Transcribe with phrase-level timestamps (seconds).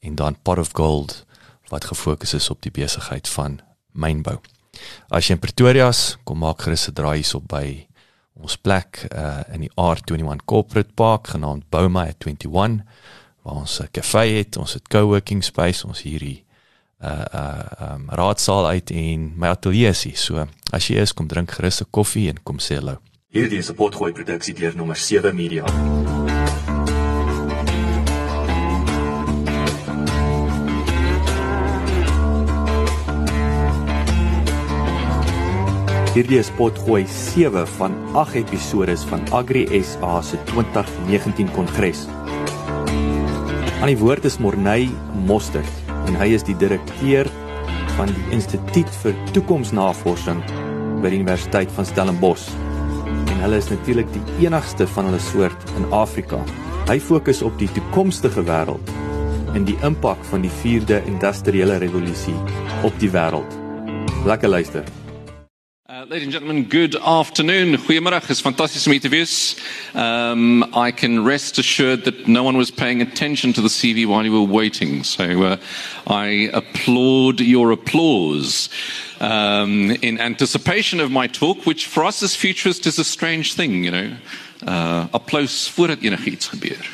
[0.00, 1.24] en dan Pot of Gold
[1.68, 3.60] wat gefokus is op die besigheid van
[3.92, 4.38] mynbou.
[5.08, 7.86] As jy in Pretoria is, kom maak gerus 'n draai hierop by
[8.40, 12.82] ons plek uh, in die R21 Corporate Park genaamd Bouma 21
[13.42, 16.44] waar ons 'n kafee het, ons het co-working space, ons hierdie
[17.00, 20.24] uh uh um, raadsaal uit en my ateljee is.
[20.24, 23.00] So as jy is, kom drink gerus 'n koffie en kom sê hallo.
[23.32, 25.64] Hierdie is 'n potgooi produksie deur nommer 7 Media.
[36.10, 42.00] Hierdie is potgooi 7 van 8 episode van Agri SA se 2019 kongres.
[43.78, 44.88] Aan die woord is Morney
[45.28, 47.30] Mostert en hy is die direkteur
[47.94, 50.42] van die Instituut vir Toekomsnavorsing
[50.98, 52.48] by die Universiteit van Stellenbosch.
[53.30, 56.42] En hulle is natuurlik die enigste van hulle soort in Afrika.
[56.90, 58.90] Hy fokus op die toekomstige wêreld
[59.54, 62.34] en die impak van die 4de industriële revolusie
[62.82, 63.54] op die wêreld.
[64.26, 64.90] Lekker luister.
[66.10, 67.76] Ladies and gentlemen, good afternoon.
[67.76, 68.28] Goeiemiddag.
[68.28, 70.00] It's fantastic to meet you.
[70.00, 74.24] Um, I can rest assured that no one was paying attention to the CV while
[74.24, 75.04] you were waiting.
[75.04, 75.56] So uh,
[76.08, 78.70] I applaud your applause
[79.20, 83.84] um, in anticipation of my talk, which for us as futurists is a strange thing,
[83.84, 84.16] you know.
[84.66, 86.90] Uh, applaus voordat enigiets gebeur.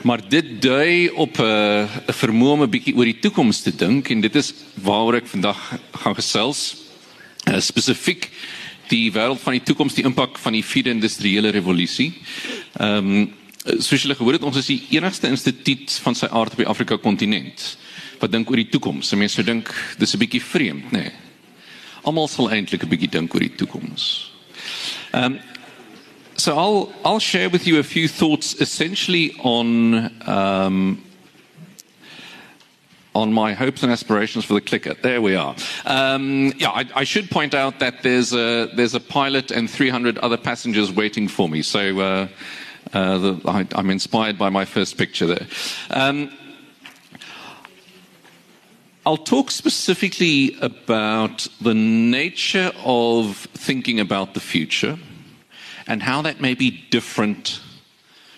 [0.00, 4.08] Maar dit dui op 'n uh, vermoë om 'n bietjie oor die toekoms te dink
[4.08, 6.85] en dit is waaroor ek vandag gaan gesels.
[7.46, 8.30] Uh, Spesifiek
[8.90, 12.12] die wêreld van die toekoms, die impak van die vierde industriële revolusie.
[12.78, 13.26] Ehm um,
[13.82, 16.94] soos julle gehoor het, ons is die enigste instituut van sy aard op die Afrika
[17.02, 17.64] kontinent
[18.20, 19.10] wat dink oor die toekoms.
[19.18, 21.02] Mense dink dis 'n bietjie vreemd, nê.
[21.02, 21.12] Nee.
[22.04, 24.30] Almal sal eintlik 'n bietjie dink oor die toekoms.
[25.12, 25.38] Ehm um,
[26.36, 31.02] so I'll I'll share with you a few thoughts essentially on um,
[33.16, 34.92] on my hopes and aspirations for the clicker.
[34.92, 35.56] There we are.
[35.86, 40.18] Um, yeah, I, I, should point out that there's a there's a pilot and 300
[40.18, 41.62] other passengers waiting for me.
[41.62, 42.28] So uh,
[42.92, 45.46] uh, the, I, am inspired by my first picture there.
[45.88, 46.30] Um,
[49.06, 54.98] I'll talk specifically about the nature of thinking about the future
[55.86, 57.60] and how that may be different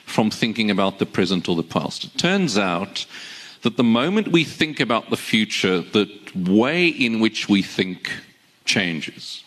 [0.07, 2.05] from thinking about the present or the past.
[2.05, 3.07] It turns out
[3.63, 8.11] that the moment we think about the future, the way in which we think
[8.65, 9.43] changes.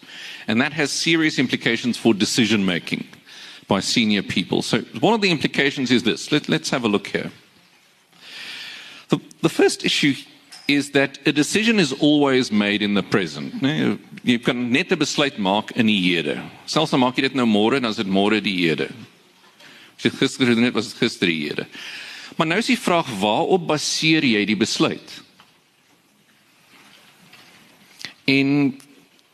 [0.48, 3.08] And that has serious implications for decision making
[3.68, 4.62] by senior people.
[4.62, 6.32] So, one of the implications is this.
[6.32, 7.32] Let, us have a look here.
[9.10, 10.14] The, the first issue
[10.68, 13.62] is that a decision is always made in the present.
[14.24, 16.42] Jy kan net 'n besluit maak in die hede.
[16.66, 18.92] Selfs al maak jy môre dan is dit môre die hede.
[19.98, 20.12] As jy
[20.64, 20.94] het, was.
[22.38, 25.22] Maar nou is die vraag waarop baseer jy die besluit?
[28.26, 28.80] En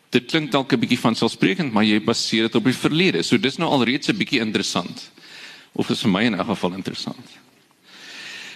[0.10, 3.24] dit klink dalk 'n bietjie van selfsprekend, maar jy baseer dit op die verlede.
[3.24, 5.12] So dis nou alreeds 'n bietjie interessant.
[5.74, 7.38] Of vir my in 'n geval interessant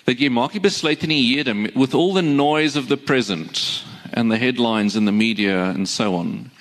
[0.06, 3.84] that jy maak die besluit in die hede with all the noise of the present
[4.13, 6.52] and the headlines in the media and so on.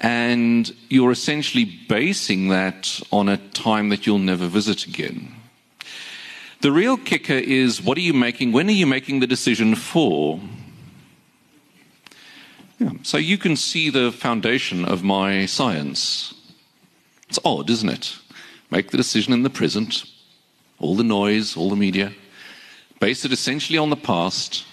[0.00, 5.41] And you're essentially basing that on a time that you'll never visit again.
[6.62, 8.52] The real kicker is what are you making?
[8.52, 10.40] When are you making the decision for?
[12.78, 12.90] Yeah.
[13.02, 16.34] So you can see the foundation of my science.
[17.28, 18.16] It's odd, isn't it?
[18.70, 20.04] Make the decision in the present,
[20.78, 22.12] all the noise, all the media
[23.02, 24.64] base it essentially on the past,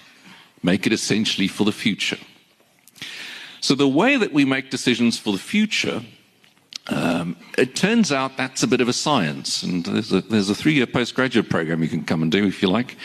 [0.62, 2.20] make it essentially for the future.
[3.60, 6.04] So, the way that we make decisions for the future,
[7.60, 9.64] it turns out that's a bit of a science.
[9.64, 12.62] And there's a, there's a three year postgraduate program you can come and do if
[12.62, 12.98] you like.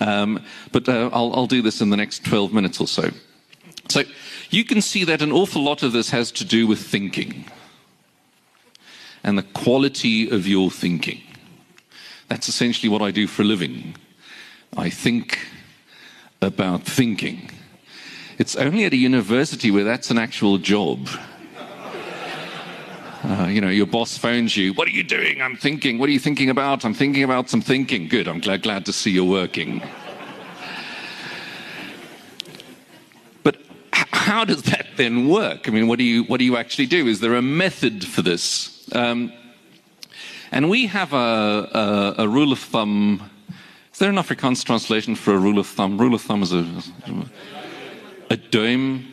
[0.00, 3.10] Um, but uh, I'll, I'll do this in the next 12 minutes or so.
[3.88, 4.02] So,
[4.50, 7.44] you can see that an awful lot of this has to do with thinking
[9.22, 11.20] and the quality of your thinking.
[12.28, 13.96] That's essentially what I do for a living.
[14.76, 15.38] I think
[16.42, 17.50] about thinking.
[18.38, 21.08] It's only at a university where that's an actual job.
[23.22, 24.72] Uh, you know, your boss phones you.
[24.72, 25.42] What are you doing?
[25.42, 25.98] I'm thinking.
[25.98, 26.84] What are you thinking about?
[26.86, 28.08] I'm thinking about some thinking.
[28.08, 28.26] Good.
[28.26, 29.82] I'm glad, glad to see you're working.
[33.42, 33.56] but
[33.94, 35.68] h- how does that then work?
[35.68, 37.06] I mean, what do you what do you actually do?
[37.06, 38.88] Is there a method for this?
[38.94, 39.32] Um,
[40.50, 43.30] and we have a, a, a rule of thumb.
[43.92, 45.98] Is there an Afrikaans translation for a rule of thumb?
[45.98, 46.64] Rule of thumb is a
[48.30, 49.04] a duim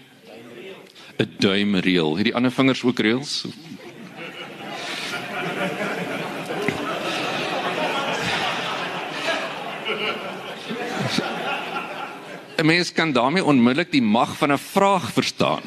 [1.20, 2.16] 'n duimreël.
[2.16, 3.46] Het die ander vingers ook reëls?
[12.58, 15.62] 'n mens kan daarmee onmiddellik die mag van 'n vraag verstaan.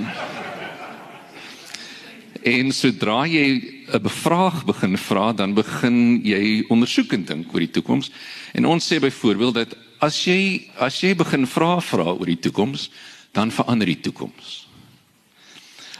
[2.42, 8.10] En sodra jy 'n bevraag begin vra, dan begin jy ondersoekend dink oor die toekoms.
[8.52, 12.90] En ons sê byvoorbeeld dat as jy as jy begin vra vra oor die toekoms,
[13.32, 14.66] dan verander die toekoms.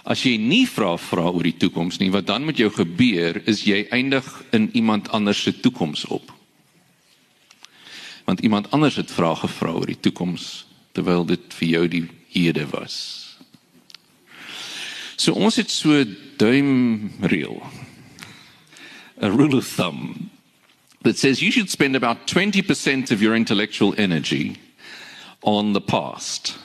[0.03, 3.63] As jy nie vra vra oor die toekoms nie, wat dan met jou gebeur is
[3.63, 6.33] jy eindig in iemand anders se toekoms op.
[8.25, 10.70] Want iemand anders het vrae gevra oor die toekoms
[11.01, 12.97] terwyl dit vir jou die hede was.
[15.17, 16.05] So ons het so.
[19.23, 20.31] A rule of thumb
[21.03, 24.57] that says you should spend about 20% of your intellectual energy
[25.43, 26.57] on the past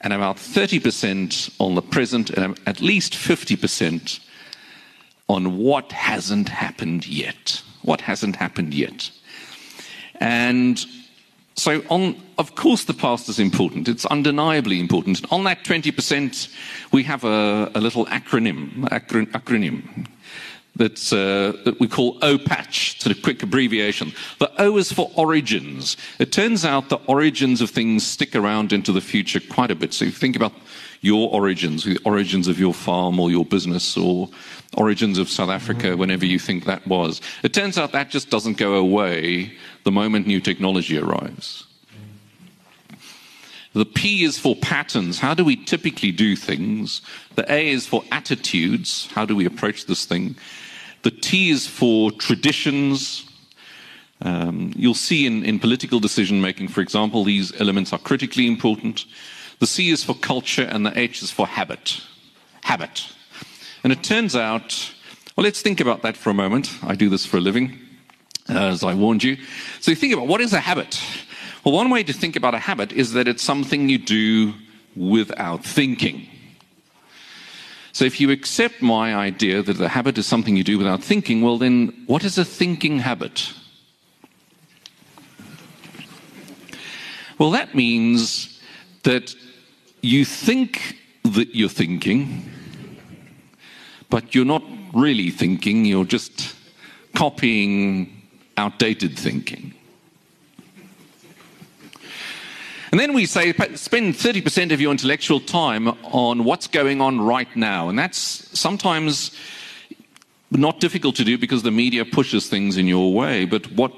[0.00, 4.20] and about 30% on the present and at least 50%
[5.28, 7.60] on what hasn't happened yet.
[7.82, 9.10] What hasn't happened yet.
[10.18, 10.82] And
[11.56, 13.88] so, on, of course, the past is important.
[13.88, 15.24] It's undeniably important.
[15.32, 16.54] On that 20%,
[16.92, 20.06] we have a, a little acronym, acron, acronym
[20.78, 24.12] uh, that we call OPATCH, sort of quick abbreviation.
[24.38, 25.96] The O is for origins.
[26.18, 29.94] It turns out the origins of things stick around into the future quite a bit.
[29.94, 30.52] So, if you think about
[31.06, 34.28] your origins, the origins of your farm or your business or
[34.76, 37.20] origins of South Africa, whenever you think that was.
[37.44, 39.52] It turns out that just doesn't go away
[39.84, 41.64] the moment new technology arrives.
[43.72, 45.18] The P is for patterns.
[45.18, 47.02] How do we typically do things?
[47.36, 49.06] The A is for attitudes.
[49.12, 50.34] How do we approach this thing?
[51.02, 53.24] The T is for traditions.
[54.22, 59.04] Um, you'll see in, in political decision making, for example, these elements are critically important.
[59.58, 62.00] The C is for culture, and the H is for habit.
[62.62, 63.12] Habit.
[63.82, 64.92] And it turns out,
[65.36, 66.70] well, let's think about that for a moment.
[66.82, 67.78] I do this for a living,
[68.48, 69.36] uh, as I warned you.
[69.80, 71.00] So you think about what is a habit?
[71.64, 74.54] Well, one way to think about a habit is that it's something you do
[74.94, 76.28] without thinking.
[77.92, 81.40] So if you accept my idea that the habit is something you do without thinking,
[81.40, 83.52] well, then what is a thinking habit?
[87.38, 88.60] Well, that means
[89.02, 89.34] that
[90.06, 92.48] you think that you're thinking,
[94.08, 94.62] but you're not
[94.94, 96.54] really thinking, you're just
[97.14, 98.22] copying
[98.56, 99.74] outdated thinking.
[102.92, 107.54] And then we say spend 30% of your intellectual time on what's going on right
[107.56, 107.88] now.
[107.88, 108.18] And that's
[108.58, 109.32] sometimes
[110.50, 113.44] not difficult to do because the media pushes things in your way.
[113.44, 113.90] But what,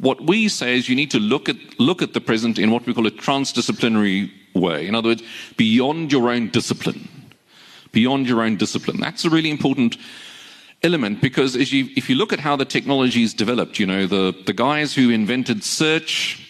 [0.00, 2.86] what we say is you need to look at, look at the present in what
[2.86, 4.86] we call a transdisciplinary way.
[4.86, 5.22] In other words,
[5.56, 7.08] beyond your own discipline.
[7.92, 8.98] Beyond your own discipline.
[9.00, 9.96] That's a really important
[10.82, 14.06] element because as you, if you look at how the technology is developed, you know,
[14.06, 16.46] the, the guys who invented search,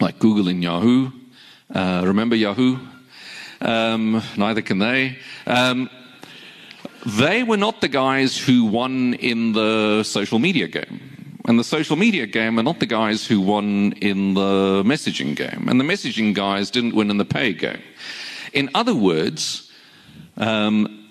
[0.00, 1.10] like Google and Yahoo,
[1.74, 2.78] uh, remember Yahoo?
[3.60, 5.18] Um, neither can they.
[5.46, 5.90] Um,
[7.06, 11.00] they were not the guys who won in the social media game.
[11.46, 15.66] And the social media game are not the guys who won in the messaging game.
[15.68, 17.82] And the messaging guys didn't win in the pay game.
[18.52, 19.70] In other words,
[20.36, 21.08] um,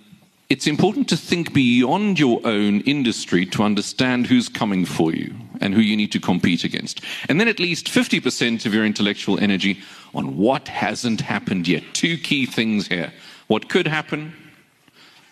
[0.50, 5.74] it's important to think beyond your own industry to understand who's coming for you and
[5.74, 7.01] who you need to compete against.
[7.27, 9.79] And then at least 50% of your intellectual energy
[10.13, 11.84] on what hasn't happened yet.
[11.93, 13.12] Two key things here
[13.48, 14.34] what could happen,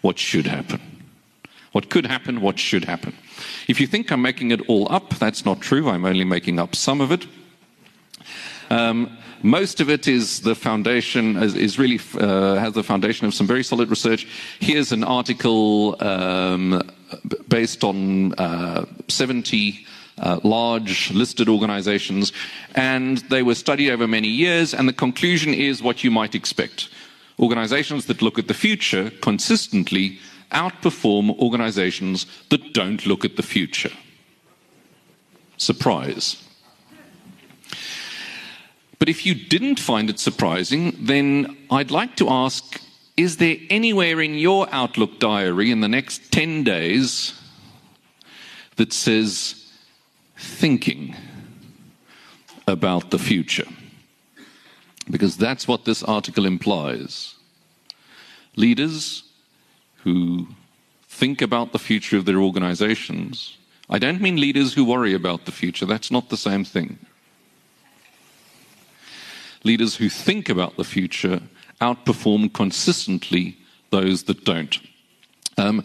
[0.08, 0.80] what should happen.
[1.74, 3.14] What could happen, what should happen.
[3.68, 5.90] If you think I'm making it all up, that's not true.
[5.90, 7.28] I'm only making up some of it.
[8.70, 13.34] Um, most of it is the foundation, is, is really uh, has the foundation of
[13.34, 14.26] some very solid research.
[14.62, 16.90] Here's an article um,
[17.50, 19.86] based on uh, 70
[20.20, 22.32] uh, large listed organizations,
[22.76, 26.88] and they were studied over many years, and the conclusion is what you might expect.
[27.40, 30.20] Organizations that look at the future consistently
[30.52, 33.92] outperform organizations that don't look at the future.
[35.58, 36.44] Surprise.
[39.00, 42.82] But if you didn't find it surprising, then I'd like to ask
[43.16, 47.34] is there anywhere in your Outlook diary in the next 10 days
[48.76, 49.72] that says
[50.38, 51.16] thinking
[52.68, 53.66] about the future?
[55.10, 57.36] Because that's what this article implies.
[58.56, 59.24] Leaders
[60.04, 60.48] who
[61.08, 63.58] think about the future of their organizations.
[63.90, 67.00] I don't mean leaders who worry about the future, that's not the same thing.
[69.64, 71.42] Leaders who think about the future
[71.82, 73.58] outperform consistently
[73.90, 74.80] those that don't.
[75.58, 75.84] Um,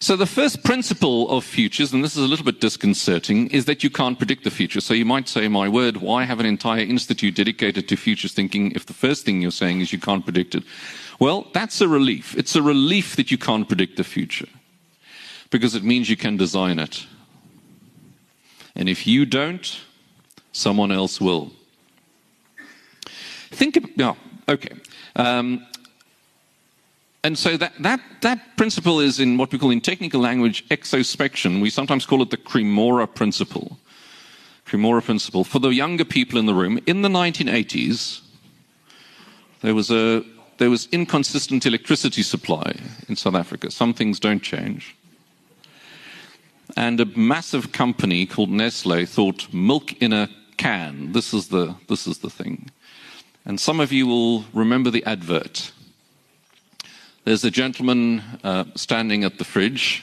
[0.00, 3.82] so, the first principle of futures, and this is a little bit disconcerting, is that
[3.82, 4.80] you can't predict the future.
[4.80, 8.70] So, you might say, My word, why have an entire institute dedicated to futures thinking
[8.72, 10.62] if the first thing you're saying is you can't predict it?
[11.18, 12.36] Well, that's a relief.
[12.36, 14.48] It's a relief that you can't predict the future
[15.50, 17.06] because it means you can design it.
[18.76, 19.80] And if you don't,
[20.52, 21.50] someone else will.
[23.50, 24.16] Think about, no,
[24.48, 24.76] okay.
[25.16, 25.66] Um,
[27.24, 31.60] and so that, that, that principle is in what we call in technical language exospection.
[31.60, 33.78] We sometimes call it the Cremora principle.
[34.66, 35.44] Cremora principle.
[35.44, 38.20] For the younger people in the room, in the 1980s,
[39.62, 40.24] there was, a,
[40.58, 42.76] there was inconsistent electricity supply
[43.08, 43.70] in South Africa.
[43.70, 44.94] Some things don't change.
[46.76, 52.06] And a massive company called Nestle thought milk in a can, this is the, this
[52.06, 52.70] is the thing.
[53.44, 55.72] And some of you will remember the advert.
[57.28, 60.02] There's a gentleman uh, standing at the fridge.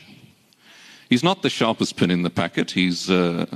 [1.10, 2.70] He's not the sharpest pin in the packet.
[2.70, 3.48] He's, uh,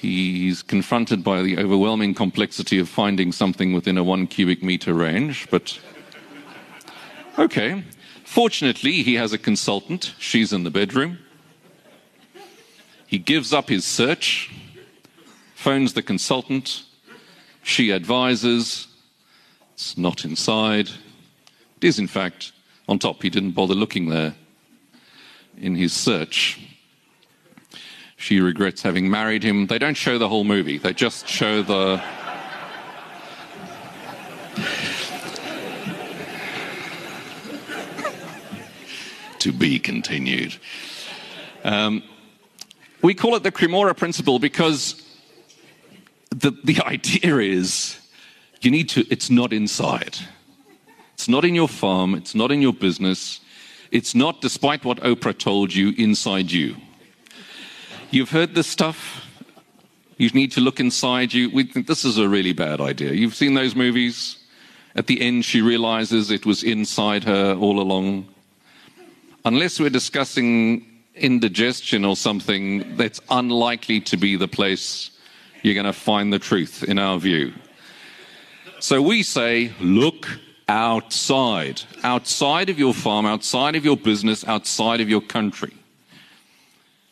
[0.00, 5.48] he's confronted by the overwhelming complexity of finding something within a one cubic meter range,
[5.50, 5.76] but
[7.36, 7.82] okay.
[8.24, 10.14] Fortunately, he has a consultant.
[10.20, 11.18] She's in the bedroom.
[13.08, 14.54] He gives up his search,
[15.56, 16.84] phones the consultant,
[17.64, 18.86] she advises,
[19.74, 20.90] it's not inside.
[21.80, 22.50] It is, in fact,
[22.88, 23.22] on top.
[23.22, 24.34] He didn't bother looking there
[25.56, 26.58] in his search.
[28.16, 29.68] She regrets having married him.
[29.68, 32.02] They don't show the whole movie, they just show the.
[39.38, 40.56] to be continued.
[41.62, 42.02] Um,
[43.02, 45.00] we call it the Cremora principle because
[46.30, 48.00] the, the idea is
[48.62, 50.18] you need to, it's not inside.
[51.18, 53.40] It's not in your farm, it's not in your business,
[53.90, 56.76] it's not, despite what Oprah told you, inside you.
[58.12, 59.26] You've heard this stuff.
[60.16, 61.50] You need to look inside you.
[61.50, 63.14] We think this is a really bad idea.
[63.14, 64.38] You've seen those movies.
[64.94, 68.28] At the end, she realizes it was inside her all along.
[69.44, 75.10] Unless we're discussing indigestion or something, that's unlikely to be the place
[75.64, 77.52] you're going to find the truth, in our view.
[78.78, 80.28] So we say, look
[80.68, 85.72] outside, outside of your farm, outside of your business, outside of your country.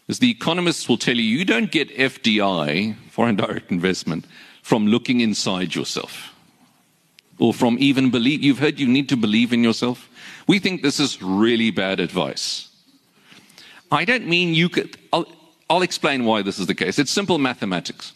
[0.08, 4.26] As the economists will tell you, you don't get FDI, foreign direct investment,
[4.62, 6.32] from looking inside yourself
[7.38, 8.42] or from even believe.
[8.42, 10.08] You've heard you need to believe in yourself.
[10.46, 12.68] We think this is really bad advice.
[13.90, 14.96] I don't mean you could.
[15.12, 15.26] I'll,
[15.68, 16.98] I'll explain why this is the case.
[16.98, 18.12] It's simple mathematics.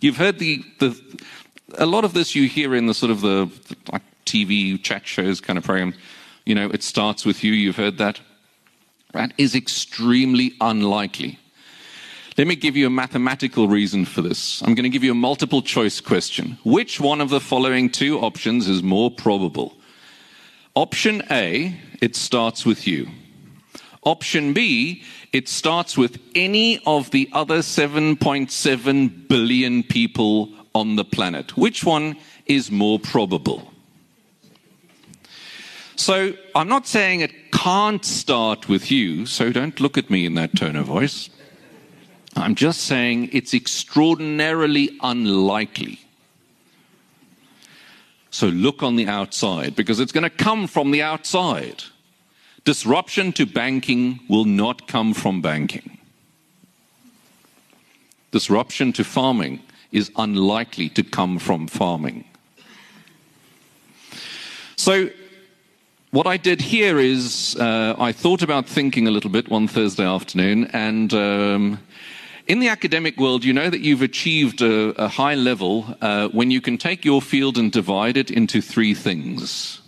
[0.00, 0.98] You've heard the, the
[1.78, 5.06] a lot of this you hear in the sort of the, the like TV chat
[5.06, 5.94] shows kind of program.
[6.46, 7.52] You know, it starts with you.
[7.52, 8.20] You've heard that.
[9.12, 11.38] That is extremely unlikely.
[12.38, 14.62] Let me give you a mathematical reason for this.
[14.62, 16.58] I'm going to give you a multiple choice question.
[16.64, 19.74] Which one of the following two options is more probable?
[20.74, 23.08] Option A, it starts with you.
[24.04, 31.56] Option B, it starts with any of the other 7.7 billion people on the planet.
[31.56, 33.69] Which one is more probable?
[36.00, 40.32] So I'm not saying it can't start with you, so don't look at me in
[40.36, 41.28] that tone of voice.
[42.34, 46.00] I'm just saying it's extraordinarily unlikely.
[48.30, 51.84] So look on the outside because it's going to come from the outside.
[52.64, 55.98] Disruption to banking will not come from banking.
[58.30, 59.60] Disruption to farming
[59.92, 62.24] is unlikely to come from farming.
[64.76, 65.10] So,
[66.10, 70.04] what I did here is uh, I thought about thinking a little bit one Thursday
[70.04, 71.78] afternoon, and um,
[72.46, 76.50] in the academic world, you know that you've achieved a, a high level uh, when
[76.50, 79.80] you can take your field and divide it into three things.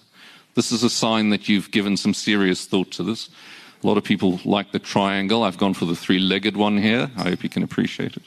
[0.54, 3.28] This is a sign that you've given some serious thought to this.
[3.82, 5.42] A lot of people like the triangle.
[5.42, 7.10] I've gone for the three legged one here.
[7.16, 8.22] I hope you can appreciate it.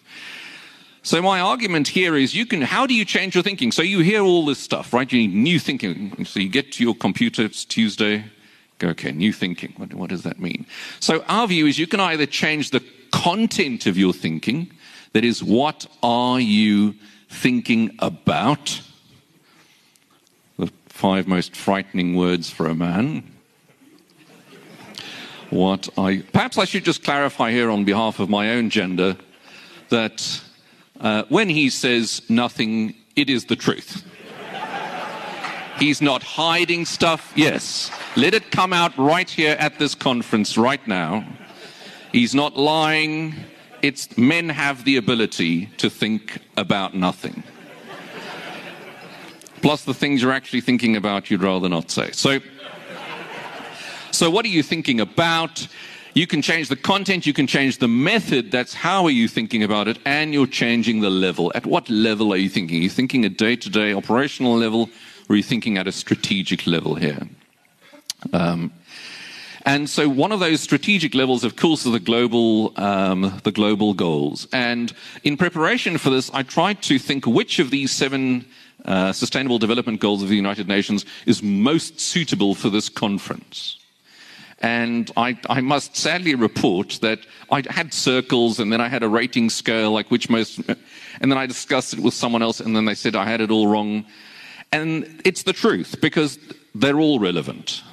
[1.06, 3.72] So my argument here is you can how do you change your thinking?
[3.72, 5.10] So you hear all this stuff, right?
[5.12, 6.26] You need new thinking.
[6.26, 8.26] So you get to your computer, it's Tuesday,
[8.80, 9.76] go, okay, new thinking.
[9.78, 10.66] What, what does that mean?
[11.00, 14.72] So our view is you can either change the content of your thinking,
[15.14, 16.96] that is, what are you
[17.30, 18.82] thinking about?
[20.58, 23.32] The five most frightening words for a man.
[25.52, 29.16] What I perhaps I should just clarify here on behalf of my own gender
[29.90, 30.42] that
[31.00, 34.04] uh, when he says nothing, it is the truth.
[35.80, 37.34] He's not hiding stuff.
[37.36, 37.92] Yes.
[38.16, 41.26] Let it come out right here at this conference right now.
[42.14, 43.36] He's not lying.
[43.82, 47.44] It's men have the ability to think about nothing.
[49.62, 52.12] Plus the things you're actually thinking about you'd rather not say.
[52.12, 52.40] So
[54.12, 55.68] so what are you thinking about?
[56.16, 58.50] You can change the content, you can change the method.
[58.50, 61.52] That's how are you thinking about it, and you're changing the level.
[61.54, 62.80] At what level are you thinking?
[62.80, 64.90] Are you thinking a day to day operational level,
[65.28, 67.28] or are you thinking at a strategic level here?
[68.32, 68.72] Um,
[69.66, 73.94] and so one of those strategic levels, of course, are the global, um, the global
[73.94, 74.48] goals.
[74.54, 74.94] And
[75.26, 78.46] in preparation for this, I tried to think which of these seven
[78.86, 83.80] uh, sustainable development goals of the United Nations is most suitable for this conference.
[84.60, 87.20] And I, I, must sadly report that
[87.52, 91.38] I had circles and then I had a rating scale, like which most, and then
[91.38, 94.06] I discussed it with someone else and then they said I had it all wrong.
[94.72, 96.40] And it's the truth because
[96.74, 97.84] they're all relevant.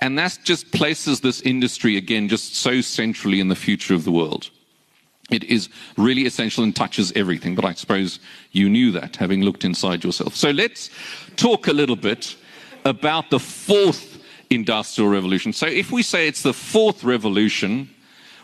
[0.00, 4.12] And that just places this industry again just so centrally in the future of the
[4.12, 4.50] world.
[5.30, 8.18] It is really essential and touches everything, but I suppose
[8.52, 10.36] you knew that having looked inside yourself.
[10.36, 10.90] So let's
[11.36, 12.36] talk a little bit
[12.84, 14.13] about the fourth
[14.50, 15.52] industrial revolution.
[15.52, 17.90] So if we say it's the fourth revolution,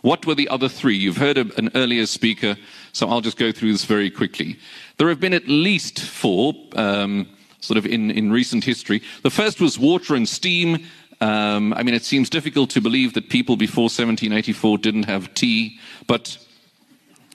[0.02, 0.96] what were the other three?
[0.96, 2.56] You've heard an earlier speaker,
[2.92, 4.58] so I'll just go through this very quickly.
[4.96, 7.28] There have been at least four, um,
[7.60, 9.02] sort of in, in recent history.
[9.22, 10.86] The first was water and steam.
[11.20, 15.78] Um, I mean, it seems difficult to believe that people before 1784 didn't have tea,
[16.06, 16.38] but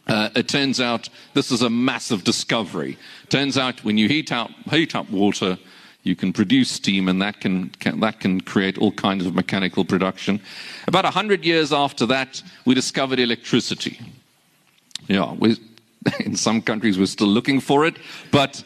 [0.07, 2.97] uh, it turns out this is a massive discovery.
[3.29, 5.57] Turns out when you heat up, heat up water,
[6.05, 9.83] you can produce steam, and that can, can, that can create all kinds of mechanical
[9.83, 10.39] production.
[10.87, 13.99] About 100 years after that, we discovered electricity.
[15.07, 15.57] Yeah, we,
[16.19, 17.97] in some countries we're still looking for it,
[18.31, 18.63] but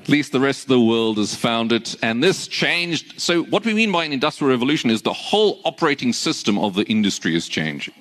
[0.00, 1.96] at least the rest of the world has found it.
[2.02, 3.20] And this changed.
[3.20, 6.84] So, what we mean by an industrial revolution is the whole operating system of the
[6.84, 7.94] industry is changing.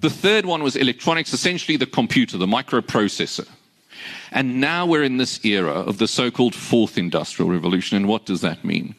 [0.00, 3.48] The third one was electronics, essentially the computer, the microprocessor.
[4.30, 7.96] And now we're in this era of the so called fourth industrial revolution.
[7.96, 8.94] And what does that mean?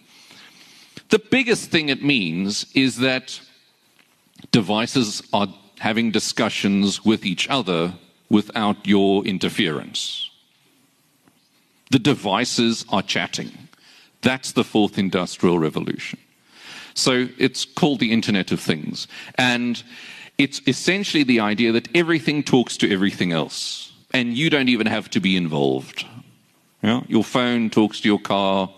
[1.10, 3.40] The biggest thing it means is that
[4.52, 5.48] devices are
[5.80, 7.94] having discussions with each other
[8.30, 10.30] without your interference.
[11.92, 13.52] The devices are chatting.
[14.22, 16.20] That's the fourth industrial revolution.
[16.94, 19.08] So it's called the Internet of Things.
[19.36, 19.82] And
[20.38, 25.10] it's essentially the idea that everything talks to everything else and you don't even have
[25.12, 26.06] to be involved.
[26.82, 27.02] Yeah?
[27.08, 28.70] Your phone talks to your car,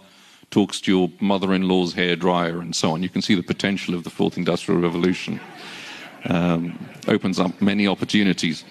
[0.51, 3.03] talks to your mother in law's hair dryer, and so on.
[3.03, 5.39] You can see the potential of the fourth industrial revolution.
[6.25, 8.65] Um, opens up many opportunities.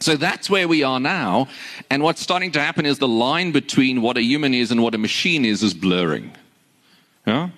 [0.00, 1.48] So that's where we are now.
[1.90, 4.94] And what's starting to happen is the line between what a human is and what
[4.94, 6.32] a machine is is blurring.
[7.26, 7.50] Yeah?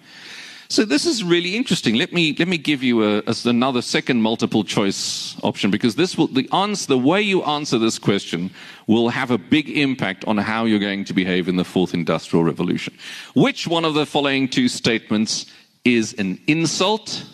[0.73, 1.97] So this is really interesting.
[1.97, 6.17] Let me let me give you a, a, another second multiple choice option because this
[6.17, 8.51] will the answer the way you answer this question
[8.87, 12.43] will have a big impact on how you're going to behave in the fourth industrial
[12.43, 12.95] revolution.
[13.35, 15.45] Which one of the following two statements
[15.85, 17.27] is an insult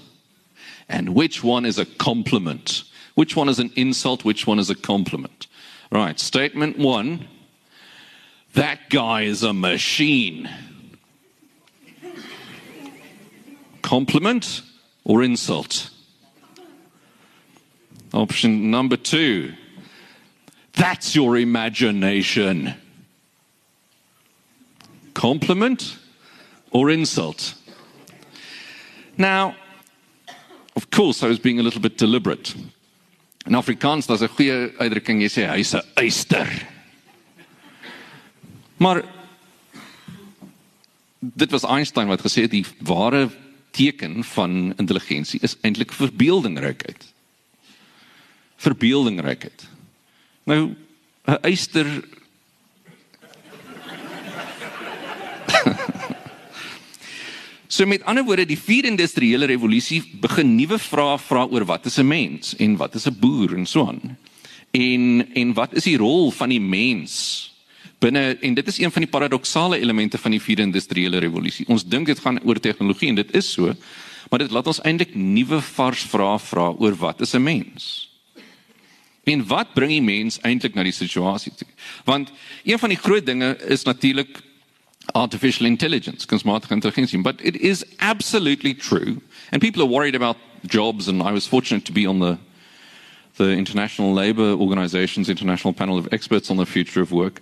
[0.88, 2.83] and which one is a compliment?
[3.14, 5.46] Which one is an insult, which one is a compliment?
[5.92, 7.29] Right, statement 1
[8.55, 10.51] that guy is a machine.
[13.88, 14.61] Compliment
[15.05, 15.90] or insult?
[18.12, 19.55] Option number two
[20.74, 22.74] that's your imagination.
[25.14, 25.98] Compliment
[26.70, 27.55] or insult?
[29.16, 29.57] Now,
[30.77, 32.55] of course, I was being a little bit deliberate.
[33.46, 36.46] In Afrikaans daar's 'n goeie uitdrukking jy sê hy's 'n eyster.
[38.77, 39.03] Maar
[41.20, 43.31] dit was Einstein wat gesê die ware
[43.79, 47.07] teken van intelligensie is eintlik verbeeldingrykheid.
[48.59, 49.67] Verbeeldingrykheid.
[50.51, 50.75] Nou
[51.29, 51.87] 'n eyster
[57.69, 61.99] So met ander woorde, die vierde industriële revolusie begin nuwe vrae vra oor wat is
[61.99, 64.17] 'n mens en wat is 'n boer en so aan.
[64.71, 67.53] En en wat is die rol van die mens
[67.98, 71.66] binne en dit is een van die paradoksale elemente van die vierde industriële revolusie.
[71.68, 73.74] Ons dink dit gaan oor tegnologie en dit is so,
[74.31, 78.09] maar dit laat ons eintlik nuwe vars vrae vra oor wat is 'n mens?
[79.24, 81.68] En wat bring die mens eintlik na die situasie toe?
[82.05, 82.33] Want
[82.64, 84.40] een van die groot dinge is natuurlik
[85.12, 89.20] artificial intelligence, kunsmatige intelligensie, but it is absolutely true.
[89.51, 92.37] And people are worried about jobs and I was fortunate to be on the
[93.38, 97.40] the International Labour Organization's International Panel of Experts on the Future of Work.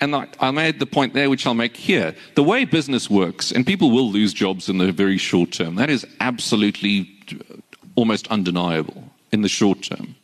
[0.00, 2.14] And I, made the point there, which I'll make here.
[2.34, 5.88] The way business works, and people will lose jobs in the very short term, that
[5.88, 7.56] is absolutely uh,
[7.94, 10.16] almost undeniable in the short term.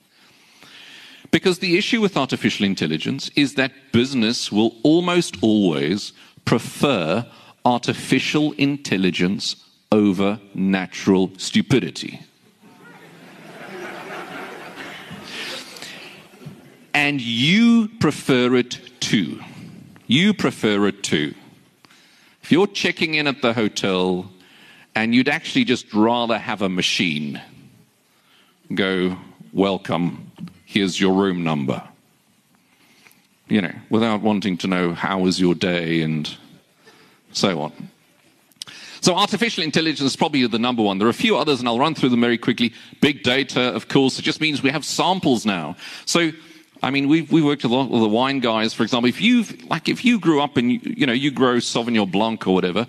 [1.31, 6.13] Because the issue with artificial intelligence is that business will almost always
[6.45, 7.25] prefer
[7.65, 9.57] artificial intelligence
[9.93, 12.21] over natural stupidity.
[16.93, 19.41] and you prefer it too.
[20.11, 21.37] You prefer it too.
[22.43, 24.29] If you're checking in at the hotel
[24.97, 27.41] and you'd actually just rather have a machine
[28.75, 29.17] go,
[29.53, 30.33] welcome,
[30.65, 31.81] here's your room number.
[33.47, 36.29] You know, without wanting to know how was your day and
[37.31, 37.73] so on.
[39.03, 40.99] So artificial intelligence is probably the number one.
[40.99, 42.75] There are a few others, and I'll run through them very quickly.
[43.01, 45.77] Big data, of course, it just means we have samples now.
[46.05, 46.33] So,
[46.83, 49.09] I mean, we've, we worked a lot with the wine guys, for example.
[49.09, 52.47] If you like, if you grew up and, you, you know, you grow Sauvignon Blanc
[52.47, 52.87] or whatever,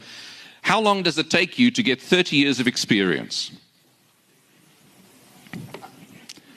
[0.62, 3.52] how long does it take you to get 30 years of experience?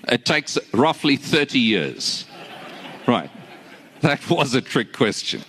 [0.09, 2.27] It takes roughly 30 years.
[3.07, 3.31] Right.
[4.03, 5.43] That was a trick question.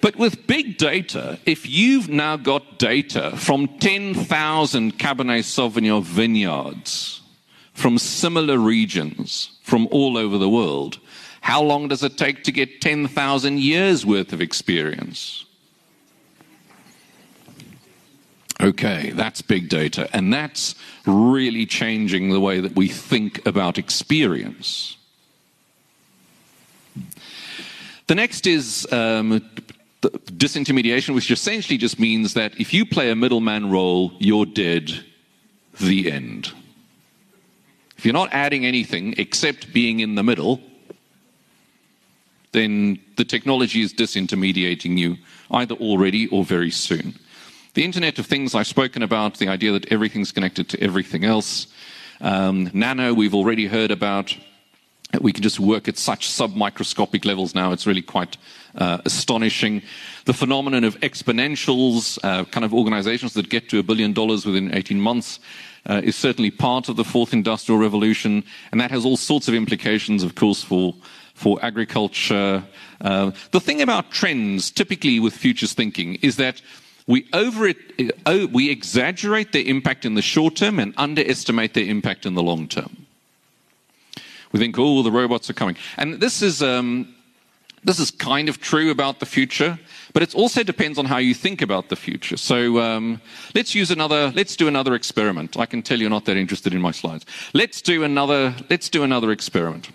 [0.00, 7.20] But with big data, if you've now got data from 10,000 Cabernet Sauvignon vineyards
[7.78, 10.98] from similar regions from all over the world,
[11.40, 15.44] how long does it take to get 10,000 years worth of experience?
[18.60, 20.08] Okay, that's big data.
[20.12, 20.74] And that's
[21.06, 24.96] really changing the way that we think about experience.
[28.08, 29.40] The next is um,
[30.02, 35.04] disintermediation, which essentially just means that if you play a middleman role, you're dead,
[35.78, 36.52] the end.
[37.98, 40.60] If you're not adding anything except being in the middle,
[42.52, 45.16] then the technology is disintermediating you
[45.50, 47.18] either already or very soon.
[47.74, 51.66] The Internet of Things I've spoken about, the idea that everything's connected to everything else.
[52.20, 54.36] Um, nano, we've already heard about.
[55.20, 57.72] We can just work at such submicroscopic levels now.
[57.72, 58.36] It's really quite
[58.74, 59.82] uh, astonishing.
[60.26, 64.74] The phenomenon of exponentials, uh, kind of organizations that get to a billion dollars within
[64.74, 65.40] 18 months,
[65.86, 68.44] uh, is certainly part of the fourth industrial revolution.
[68.70, 70.94] And that has all sorts of implications, of course, for,
[71.32, 72.62] for agriculture.
[73.00, 76.60] Uh, the thing about trends, typically with futures thinking, is that
[77.06, 77.72] we over
[78.26, 82.42] uh, we exaggerate their impact in the short term and underestimate their impact in the
[82.42, 83.07] long term.
[84.52, 87.14] We think, oh, the robots are coming, and this is um,
[87.84, 89.78] this is kind of true about the future,
[90.12, 92.36] but it also depends on how you think about the future.
[92.36, 93.20] So um,
[93.54, 94.32] let's use another.
[94.34, 95.56] Let's do another experiment.
[95.56, 97.24] I can tell you're not that interested in my slides.
[97.54, 98.54] Let's do another.
[98.68, 99.90] Let's do another experiment.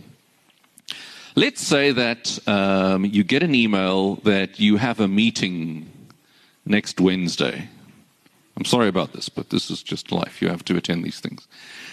[1.35, 5.91] Let's say that um, you get an email that you have a meeting
[6.65, 7.69] next Wednesday.
[8.55, 10.41] I'm sorry about this, but this is just life.
[10.41, 11.47] You have to attend these things.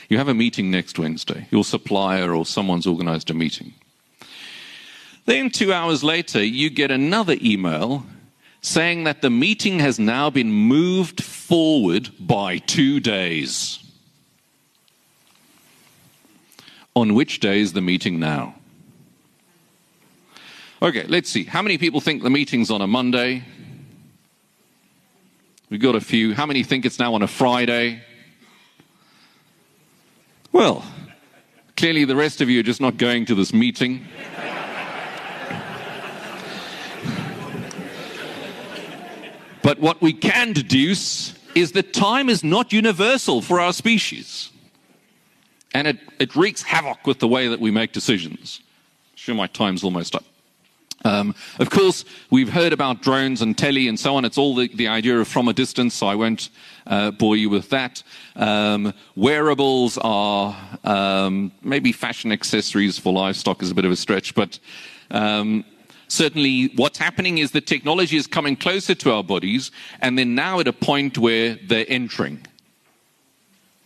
[0.09, 1.46] You have a meeting next Wednesday.
[1.51, 3.75] Your supplier or someone's organized a meeting.
[5.25, 8.05] Then, two hours later, you get another email
[8.62, 13.79] saying that the meeting has now been moved forward by two days.
[16.94, 18.55] On which day is the meeting now?
[20.83, 21.44] Okay, let's see.
[21.44, 23.44] How many people think the meeting's on a Monday?
[25.70, 26.35] We've got a few.
[26.35, 28.02] How many think it's now on a Friday?
[30.50, 30.85] Well,
[31.76, 34.04] clearly the rest of you are just not going to this meeting.
[39.62, 44.50] but what we can deduce is that time is not universal for our species.
[45.72, 48.61] And it, it wreaks havoc with the way that we make decisions.
[49.14, 50.24] Sure, my time's almost up.
[51.04, 54.24] Um, of course, we've heard about drones and telly and so on.
[54.24, 56.50] It's all the, the idea of from a distance, so I won't
[56.86, 58.02] uh, bore you with that.
[58.36, 64.34] Um, wearables are um, maybe fashion accessories for livestock is a bit of a stretch,
[64.34, 64.58] but
[65.10, 65.64] um,
[66.08, 70.60] certainly what's happening is the technology is coming closer to our bodies, and they're now
[70.60, 72.44] at a point where they're entering.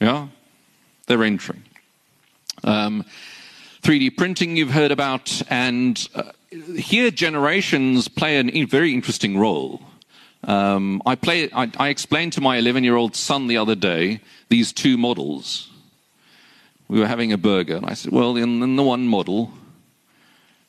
[0.00, 0.29] Yeah?
[1.07, 1.62] They're entering.
[2.64, 3.05] Um,
[3.83, 6.22] 3D printing you've heard about, and uh,
[6.77, 9.83] here generations play a very interesting role.
[10.45, 14.21] Um, I, play, I, I explained to my 11 year old son the other day
[14.49, 15.71] these two models.
[16.88, 19.51] We were having a burger, and I said, Well, in, in the one model,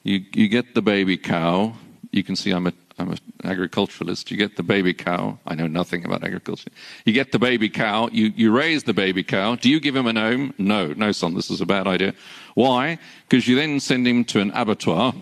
[0.04, 1.74] you, you get the baby cow.
[2.12, 4.32] You can see I'm a I'm an agriculturalist.
[4.32, 5.38] You get the baby cow.
[5.46, 6.72] I know nothing about agriculture.
[7.04, 8.10] You get the baby cow.
[8.12, 9.56] You, you raise the baby cow.
[9.56, 10.54] Do you give him a name?
[10.58, 12.14] No, no, son, this is a bad idea.
[12.54, 12.98] Why?
[13.28, 15.14] Because you then send him to an abattoir.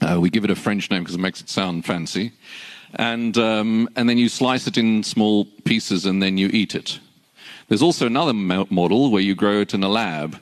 [0.00, 2.32] Uh, we give it a French name because it makes it sound fancy.
[2.96, 6.98] And, um, and then you slice it in small pieces and then you eat it.
[7.68, 10.38] There's also another model where you grow it in a lab.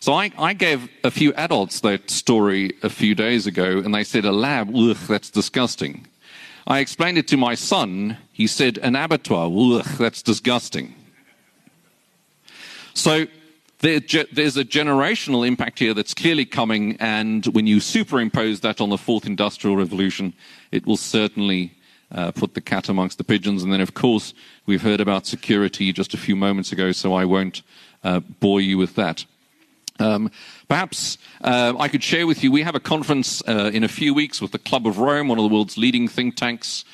[0.00, 4.04] So I, I, gave a few adults that story a few days ago, and they
[4.04, 6.06] said, A lab, ugh, that's disgusting.
[6.66, 8.18] I explained it to my son.
[8.32, 10.94] He said, An abattoir, ugh, that's disgusting.
[12.94, 13.26] So
[13.86, 18.98] there's a generational impact here that's clearly coming, and when you superimpose that on the
[18.98, 20.34] fourth industrial revolution,
[20.72, 21.72] it will certainly
[22.10, 23.62] uh, put the cat amongst the pigeons.
[23.62, 24.34] And then, of course,
[24.66, 27.62] we've heard about security just a few moments ago, so I won't
[28.02, 29.24] uh, bore you with that.
[29.98, 30.30] Um,
[30.68, 34.12] perhaps uh, I could share with you, we have a conference uh, in a few
[34.12, 36.84] weeks with the Club of Rome, one of the world's leading think tanks.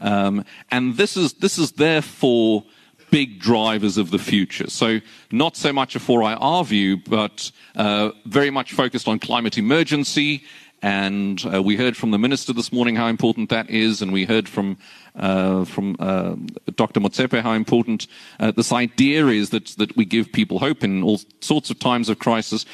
[0.00, 2.64] Um, and this is, this is therefore
[3.10, 4.68] big drivers of the future.
[4.70, 10.44] So not so much a 4IR view, but uh, very much focused on climate emergency
[10.82, 14.24] and uh, we heard from the minister this morning how important that is, and we
[14.24, 14.78] heard from
[15.16, 16.36] uh, from uh,
[16.76, 17.00] Dr.
[17.00, 18.06] Motsepe how important
[18.38, 22.08] uh, this idea is that that we give people hope in all sorts of times
[22.08, 22.64] of crisis.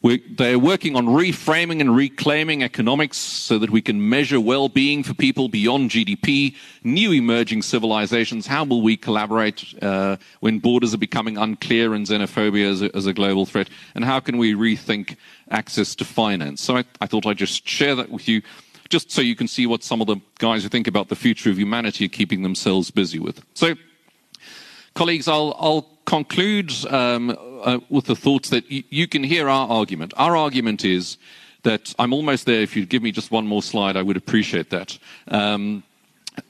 [0.00, 5.12] We're, they're working on reframing and reclaiming economics so that we can measure well-being for
[5.12, 8.46] people beyond GDP, new emerging civilizations.
[8.46, 13.12] How will we collaborate uh, when borders are becoming unclear and xenophobia as a, a,
[13.12, 13.70] global threat?
[13.96, 15.16] And how can we rethink
[15.50, 16.62] access to finance?
[16.62, 18.42] So I, I thought I'd just share that with you,
[18.90, 21.50] just so you can see what some of the guys who think about the future
[21.50, 23.44] of humanity are keeping themselves busy with.
[23.54, 23.74] So,
[24.94, 29.68] colleagues, I'll, I'll conclude um, uh, with the thoughts that y- you can hear our
[29.68, 30.12] argument.
[30.16, 31.18] Our argument is
[31.62, 32.60] that I'm almost there.
[32.60, 34.98] If you'd give me just one more slide, I would appreciate that.
[35.28, 35.82] Um,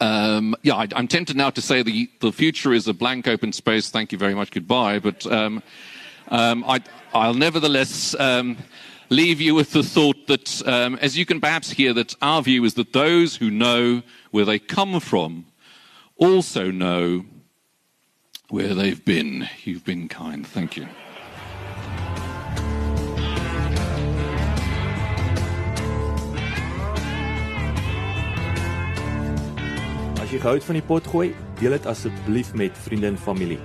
[0.00, 3.52] um, yeah, I, am tempted now to say the, the future is a blank open
[3.52, 3.90] space.
[3.90, 4.50] Thank you very much.
[4.50, 4.98] Goodbye.
[4.98, 5.62] But um,
[6.28, 6.80] um I,
[7.14, 8.58] will nevertheless um,
[9.08, 12.64] leave you with the thought that, um, as you can perhaps hear, that our view
[12.64, 15.46] is that those who know where they come from
[16.18, 17.24] also know
[18.50, 19.48] where they've been.
[19.64, 20.46] You've been kind.
[20.46, 20.86] Thank you.
[30.18, 33.60] As jy gehou van die pot gooi, deel dit asseblief met vriende en familie.